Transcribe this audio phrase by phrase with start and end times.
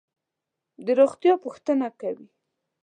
[0.85, 2.27] د روغتیا پوښتنه کوي.